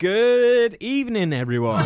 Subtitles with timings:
[0.00, 1.84] Good evening, everyone.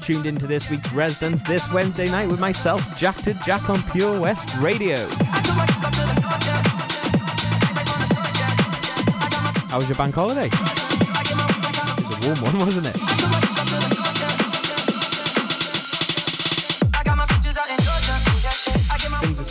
[0.00, 4.20] Tuned into this week's Residents this Wednesday night with myself, Jack to Jack on Pure
[4.20, 4.96] West Radio.
[9.68, 10.46] How was your bank holiday?
[10.46, 13.15] It was a warm one, wasn't it?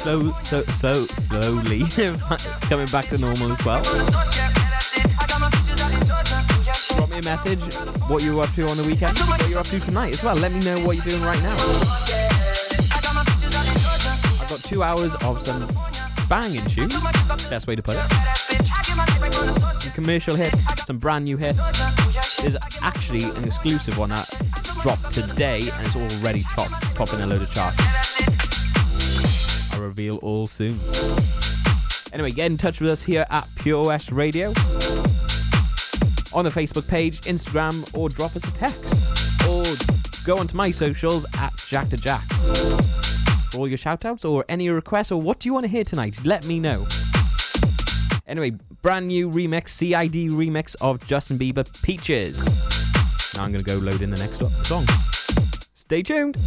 [0.05, 1.79] slow, so, so slowly
[2.69, 3.81] coming back to normal as well.
[6.95, 7.59] Drop me a message,
[8.07, 10.35] what you're up to on the weekend, what you're up to tonight as well.
[10.35, 11.55] Let me know what you're doing right now.
[14.39, 15.67] I've got two hours of some
[16.29, 16.93] banging tunes,
[17.49, 18.03] best way to put it.
[19.81, 21.57] Some commercial hits, some brand new hits.
[22.41, 24.29] There's actually an exclusive one that
[24.83, 28.04] dropped today and it's already top, topping a load of charts
[29.79, 30.79] reveal all soon.
[32.13, 34.49] Anyway, get in touch with us here at Pure West Radio
[36.35, 38.83] on the Facebook page, Instagram, or drop us a text.
[39.47, 39.63] Or
[40.25, 42.23] go onto my socials at Jack2Jack.
[43.51, 46.17] For all your shoutouts or any requests or what do you want to hear tonight,
[46.25, 46.85] let me know.
[48.27, 48.51] Anyway,
[48.81, 52.43] brand new remix, CID remix of Justin Bieber Peaches.
[53.35, 54.85] Now I'm going to go load in the next song.
[55.75, 56.37] Stay tuned.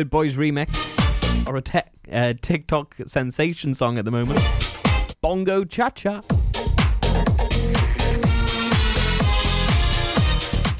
[0.00, 1.80] Goodboys remix, or a te-
[2.10, 4.40] uh, TikTok sensation song at the moment,
[5.20, 6.22] Bongo Cha Cha.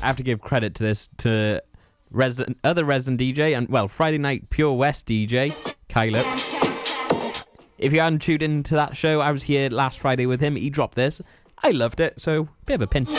[0.03, 1.63] I have to give credit to this to
[2.11, 5.55] resident, other resident DJ and well Friday night Pure West DJ
[5.89, 6.25] Caleb.
[7.77, 10.57] If you hadn't tuned into that show, I was here last Friday with him.
[10.57, 11.21] He dropped this.
[11.63, 13.11] I loved it, so bit of a pinch.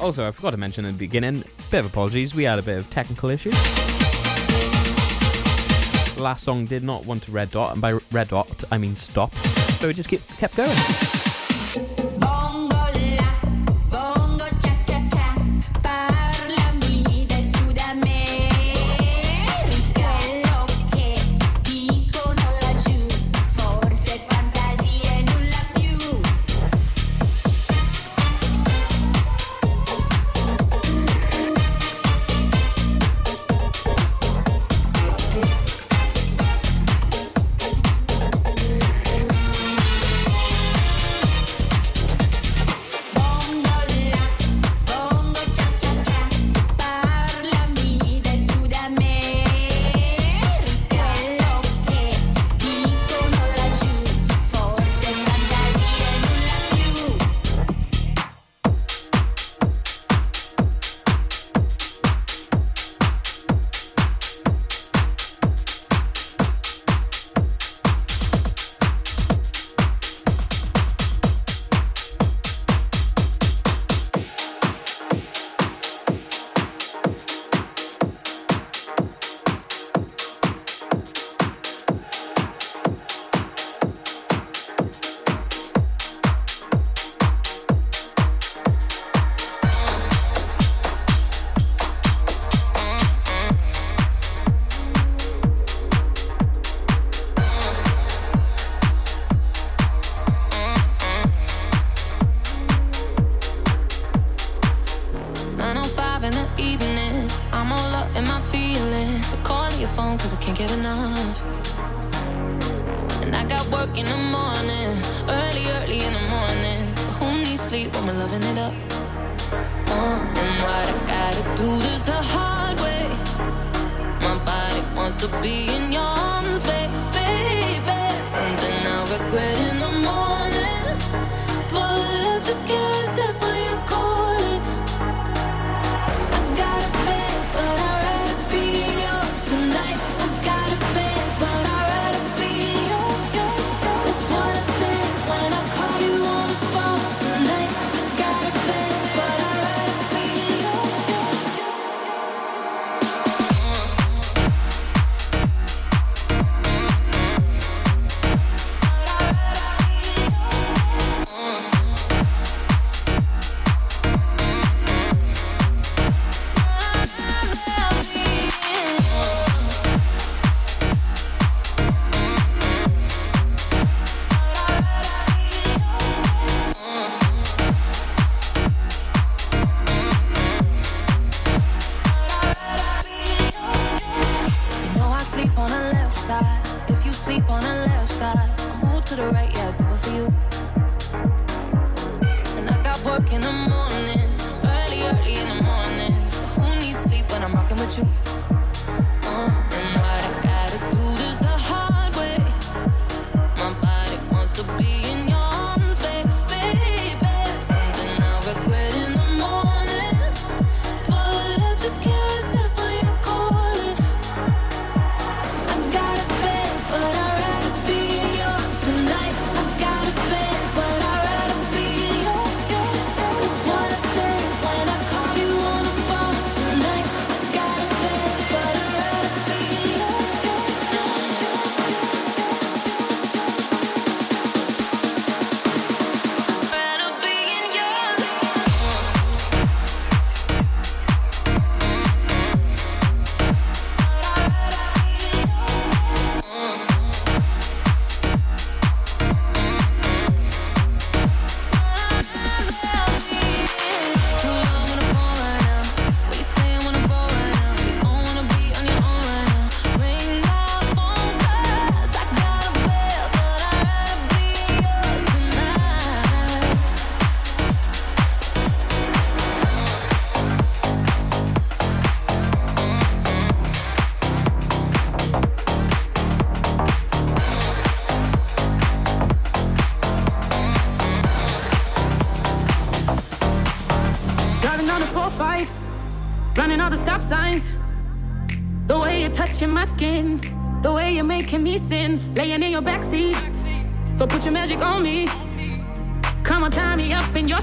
[0.00, 2.78] Also, I forgot to mention in the beginning, bit of apologies, we had a bit
[2.78, 3.54] of technical issues.
[6.18, 9.34] Last song did not want to red dot, and by red dot I mean stop,
[9.34, 11.27] so we just kept going.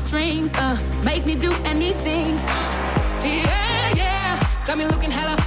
[0.06, 2.36] strings, uh, make me do anything.
[3.24, 5.44] Yeah, yeah, got me looking hella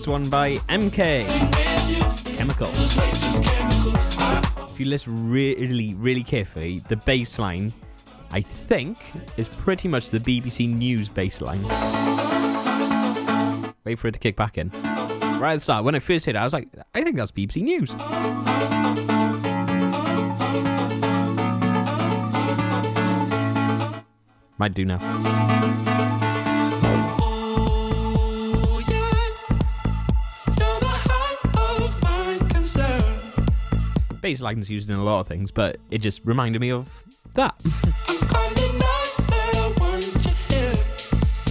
[0.00, 1.26] this one by MK.
[2.38, 2.70] Chemical.
[4.70, 7.70] If you listen really, really carefully, the bass line,
[8.30, 8.96] I think,
[9.36, 11.62] is pretty much the BBC News bass line.
[13.84, 14.70] Wait for it to kick back in.
[14.70, 17.32] Right at the start, when I first hit it, I was like, I think that's
[17.32, 17.92] BBC News.
[24.56, 26.09] Might do now.
[34.30, 36.88] Face likeness used in a lot of things, but it just reminded me of
[37.34, 37.56] that.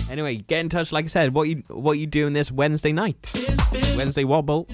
[0.10, 0.94] anyway, get in touch.
[0.94, 3.18] Like I said, what you what you doing this Wednesday night?
[3.98, 4.66] Wednesday wobble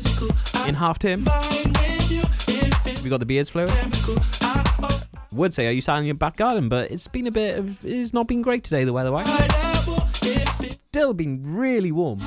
[0.68, 1.26] in half term.
[3.04, 3.74] We got the beers flowing.
[5.32, 6.70] Would say, are you sat in your back garden?
[6.70, 7.84] But it's been a bit of.
[7.84, 9.28] It's not been great today, the weather wise.
[10.92, 12.20] Still been really warm.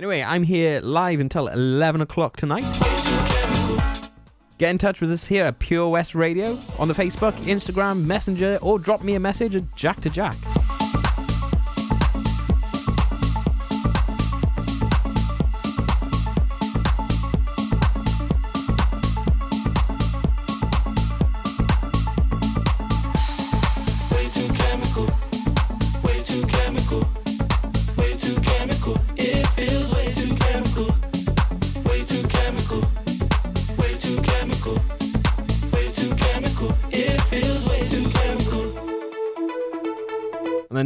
[0.00, 2.64] Anyway, I'm here live until 11 o'clock tonight.
[4.56, 8.60] Get in touch with us here at Pure West Radio on the Facebook, Instagram, Messenger,
[8.62, 10.59] or drop me a message at Jack2Jack.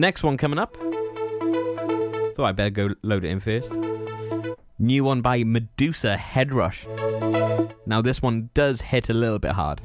[0.05, 0.77] Next one coming up.
[2.37, 3.73] Thought I'd better go load it in first.
[4.79, 6.87] New one by Meduza Head Rush.
[7.87, 9.81] Now, this one does hit a little bit hard.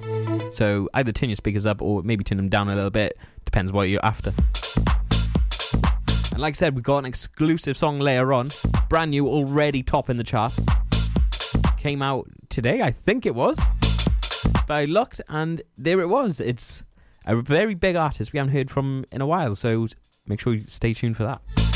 [0.51, 3.17] So either turn your speakers up or maybe turn them down a little bit.
[3.45, 4.33] Depends what you're after.
[6.33, 8.49] And like I said, we've got an exclusive song later on.
[8.89, 10.59] Brand new, already top in the charts.
[11.77, 13.57] Came out today, I think it was.
[14.67, 16.41] But I looked and there it was.
[16.41, 16.83] It's
[17.25, 19.55] a very big artist we haven't heard from in a while.
[19.55, 19.87] So
[20.29, 21.68] make sure you stay tuned for that.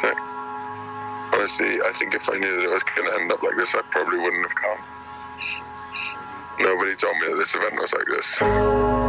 [0.00, 0.16] Sec.
[1.32, 3.74] Honestly, I think if I knew that it was going to end up like this,
[3.74, 4.78] I probably wouldn't have come.
[6.60, 9.07] Nobody told me that this event was like this.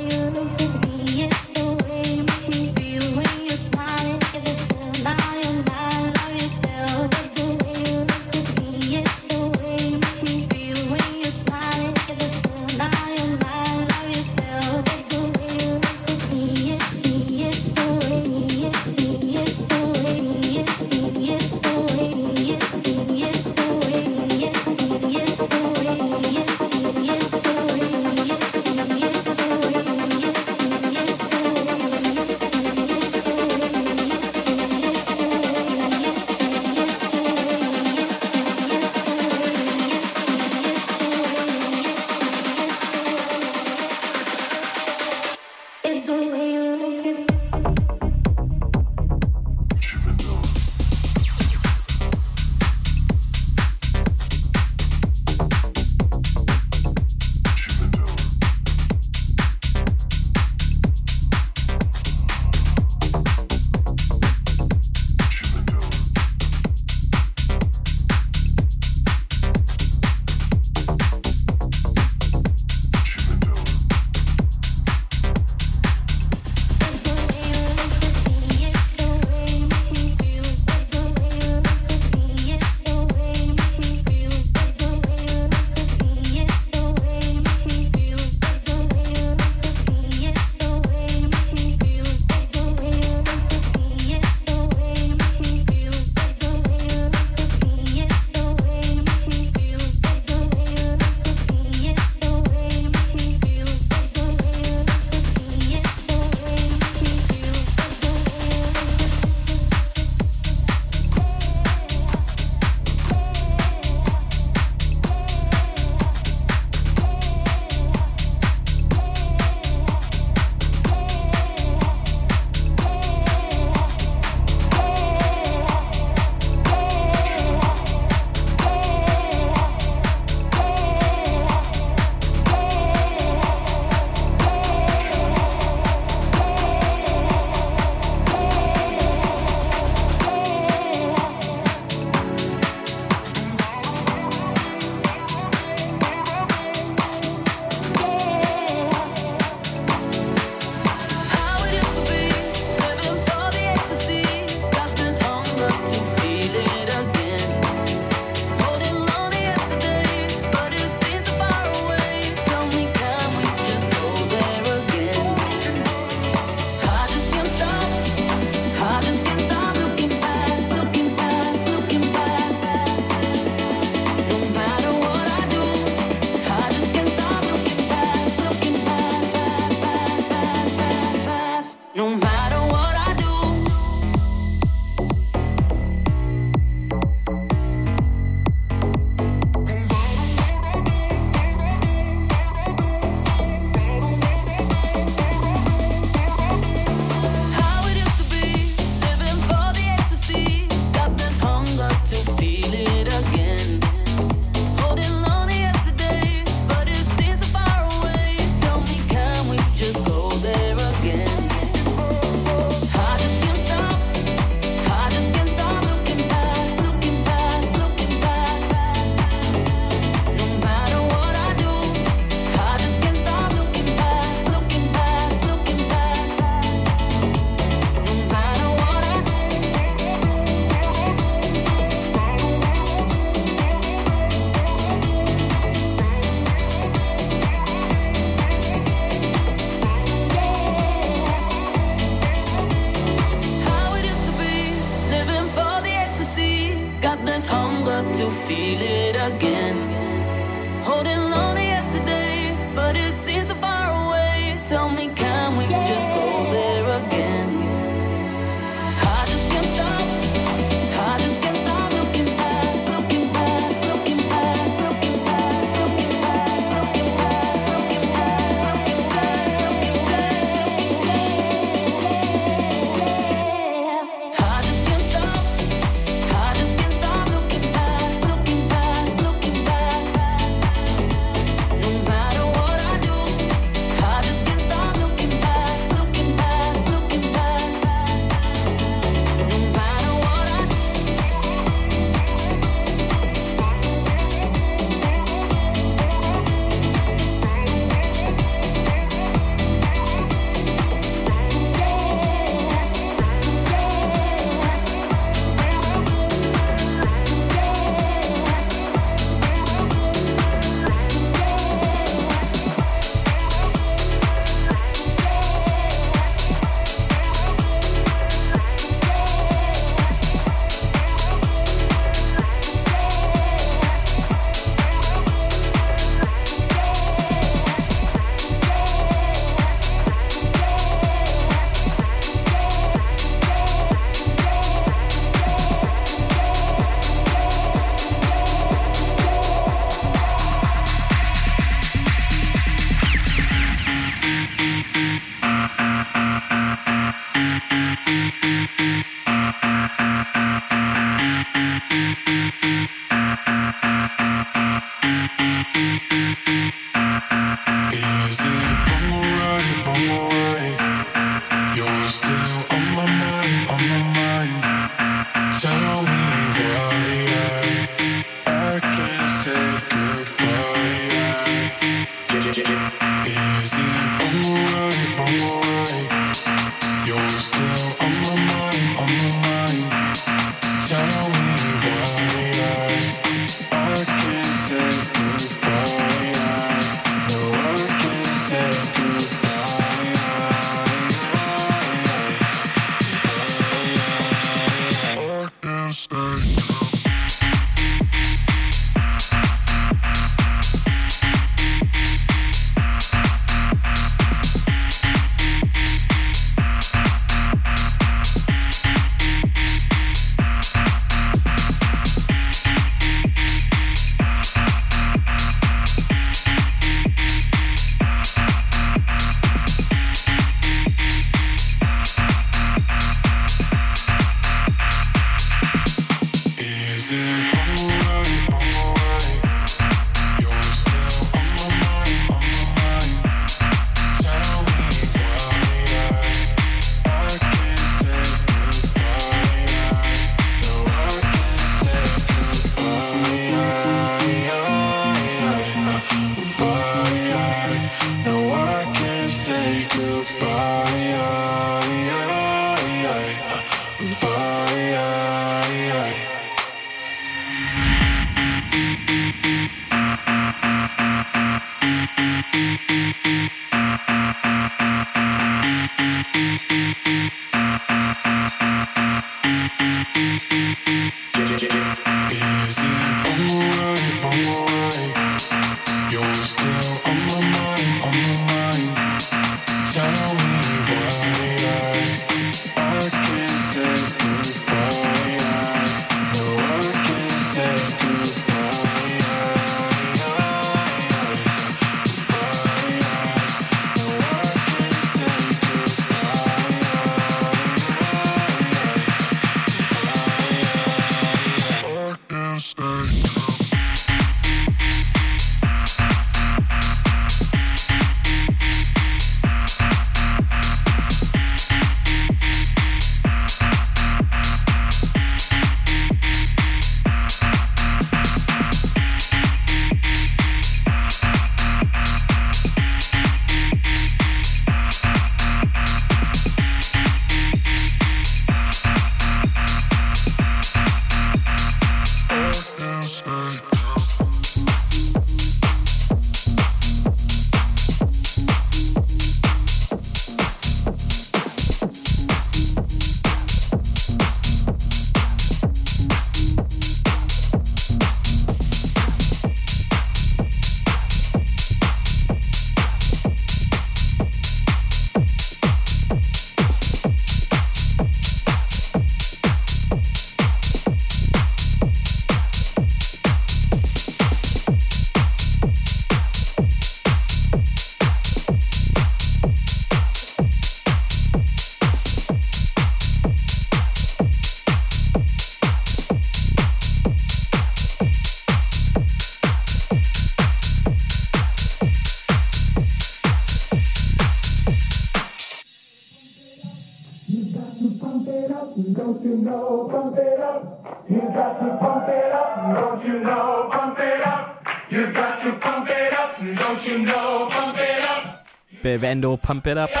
[598.92, 599.88] Bit of Endor, pump it up.
[599.94, 600.00] I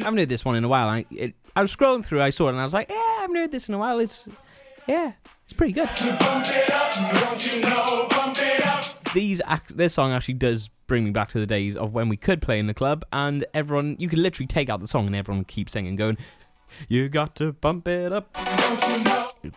[0.00, 0.88] haven't heard this one in a while.
[0.88, 3.18] I, it, I was scrolling through, I saw it, and I was like, yeah, I
[3.20, 3.98] haven't heard this in a while.
[3.98, 4.26] It's,
[4.86, 5.12] yeah,
[5.44, 5.90] it's pretty good.
[9.12, 12.40] These this song actually does bring me back to the days of when we could
[12.40, 15.40] play in the club, and everyone, you could literally take out the song, and everyone
[15.40, 16.16] would keep singing, going,
[16.88, 18.34] "You got to pump it up."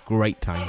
[0.06, 0.68] Great time.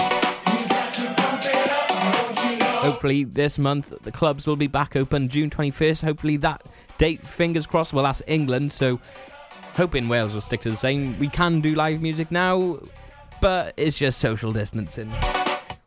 [2.83, 6.05] Hopefully, this month the clubs will be back open June 21st.
[6.05, 6.65] Hopefully, that
[7.03, 7.93] date, fingers crossed.
[7.93, 9.01] Well, that's England, so
[9.75, 11.19] hoping Wales will stick to the same.
[11.19, 12.79] We can do live music now,
[13.41, 15.11] but it's just social distancing.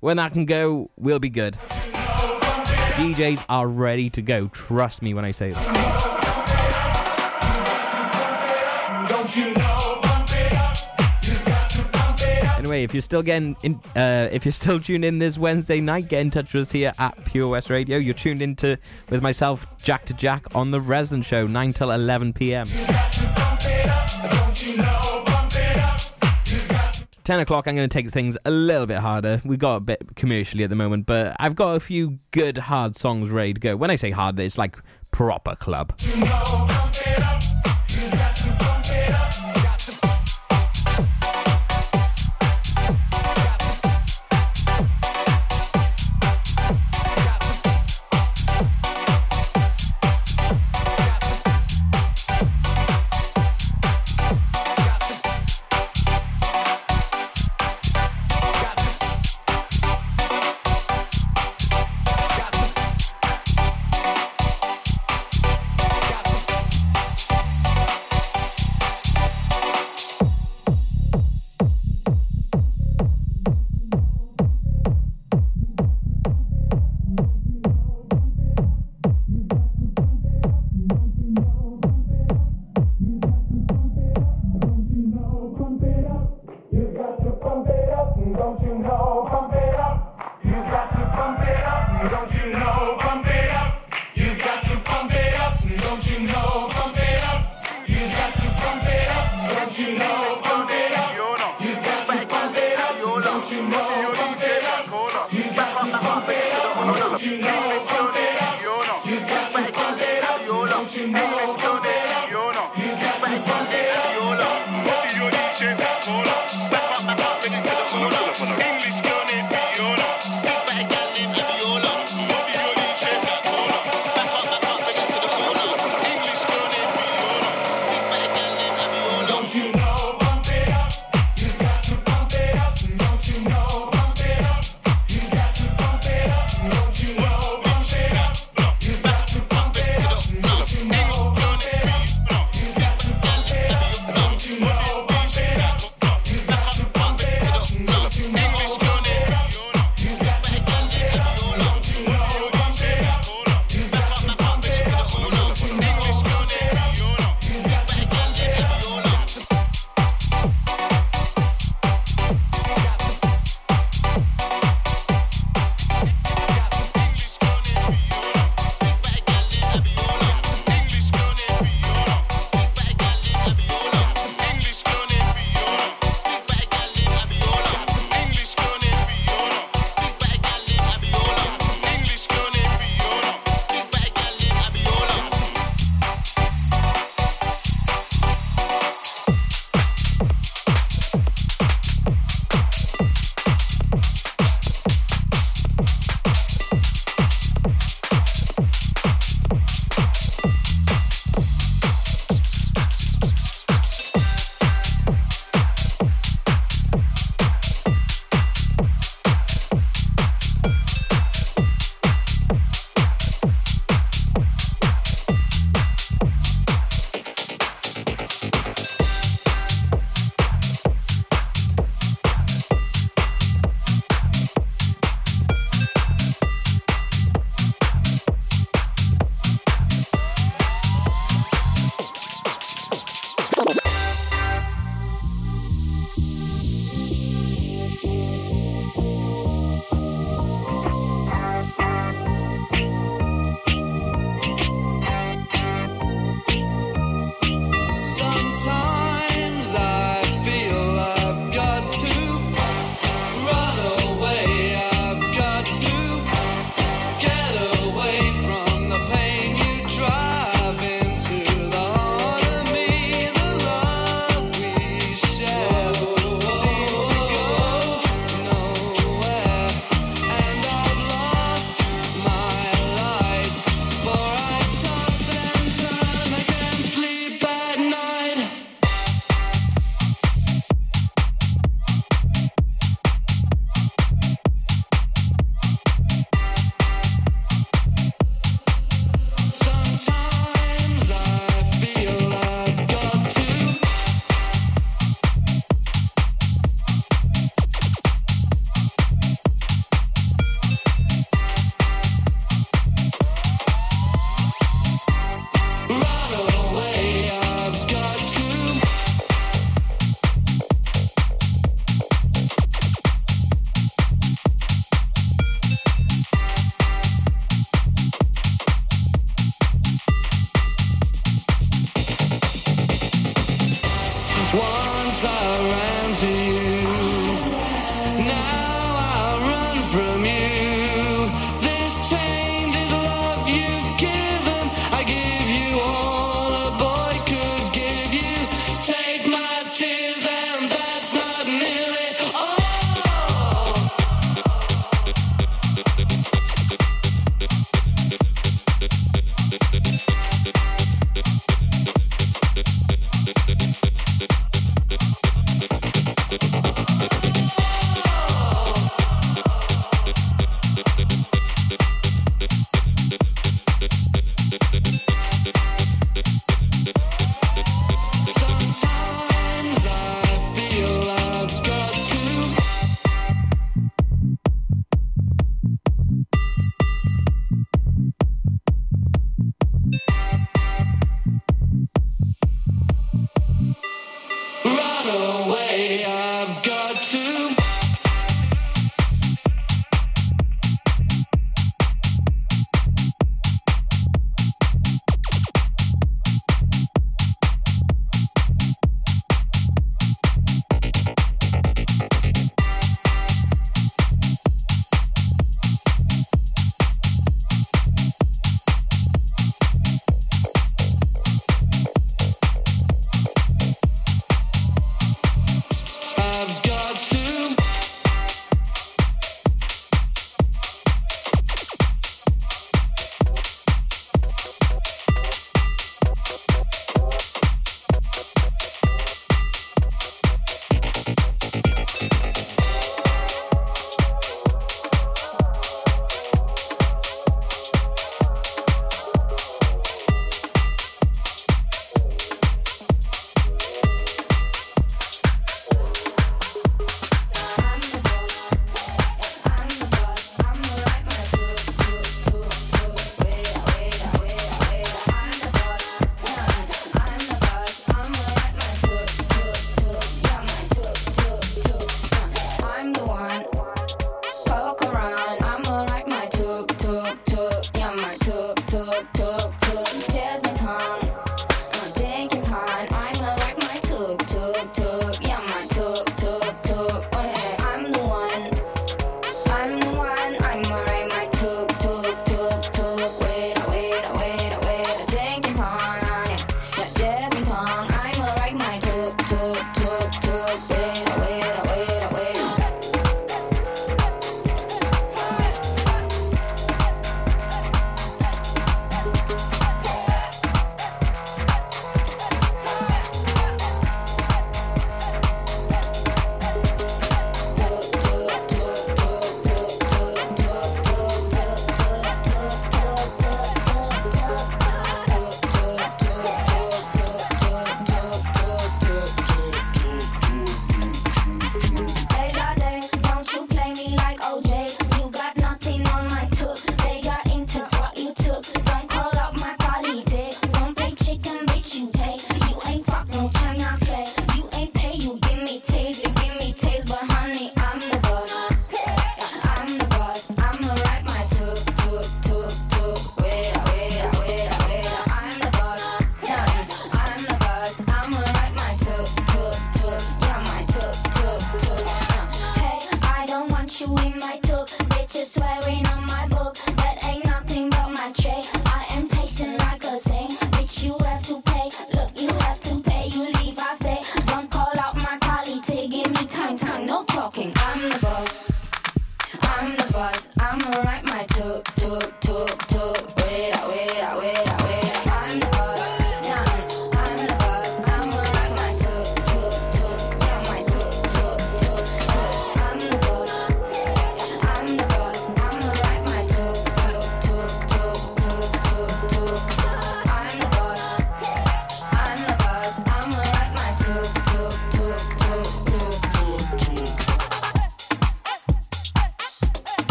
[0.00, 1.58] When that can go, we'll be good.
[2.96, 4.48] DJs are ready to go.
[4.48, 6.12] Trust me when I say that.
[12.80, 16.20] If you're still getting in, uh, if you're still tuned in this Wednesday night, get
[16.20, 17.98] in touch with us here at Pure West Radio.
[17.98, 18.78] You're tuned into
[19.10, 22.66] with myself, Jack2Jack, on the Resident Show, nine till eleven p.m.
[22.66, 25.22] Don't you know?
[25.26, 26.00] Pump it up.
[27.24, 29.40] 10 o'clock, I'm going to take things a little bit harder.
[29.44, 32.96] We got a bit commercially at the moment, but I've got a few good hard
[32.96, 33.76] songs ready to go.
[33.76, 34.76] When I say hard, it's like
[35.12, 35.92] proper club.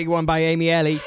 [0.00, 0.98] Big one by Amy Ellie.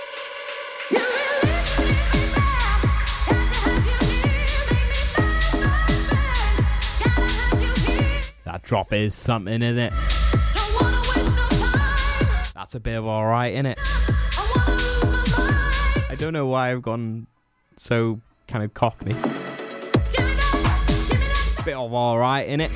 [8.45, 9.93] That drop is something, in it?
[12.53, 13.79] That's a bit of alright, in it?
[16.11, 17.25] I don't know why I've gone
[17.77, 19.15] so kind of cockney.
[21.65, 22.69] Bit of alright, in it?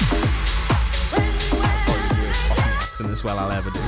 [3.24, 3.87] Well I'll ever do.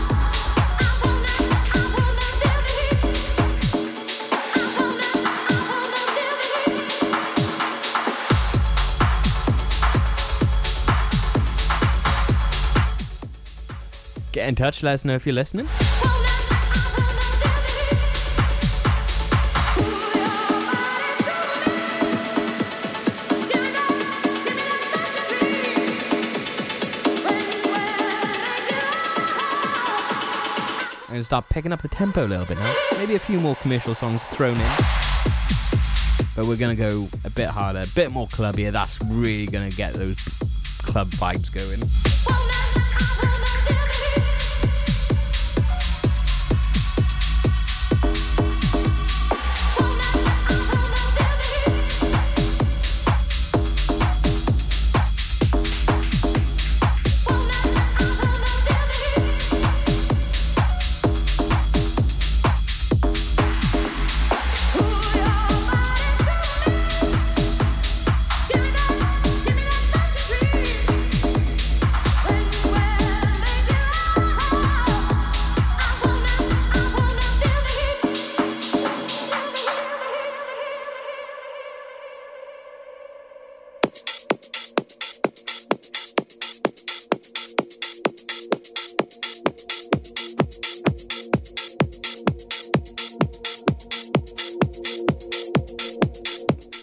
[14.49, 15.67] In touch, let us know if you're listening.
[31.07, 32.75] I'm to start picking up the tempo a little bit now.
[32.93, 34.71] Maybe a few more commercial songs thrown in.
[36.35, 38.71] But we're to go a bit harder, a bit more clubbier.
[38.71, 40.17] That's really to get those
[40.81, 42.08] club vibes going.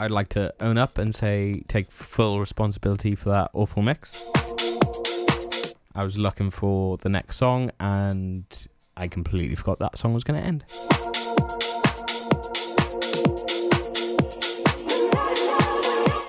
[0.06, 4.24] I'd like to own up and say take full responsibility for that awful mix.
[5.96, 8.44] I was looking for the next song and
[8.96, 10.64] I completely forgot that song was going to end.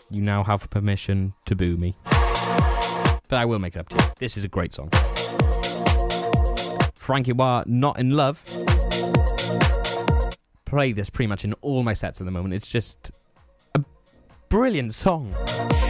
[0.09, 1.93] You now have permission to boo me.
[3.27, 4.11] But I will make it up to you.
[4.17, 4.89] This is a great song.
[6.95, 8.43] Frankie Wah, Not in Love.
[10.65, 12.55] Play this pretty much in all my sets at the moment.
[12.55, 13.11] It's just
[14.57, 15.86] brilliant song.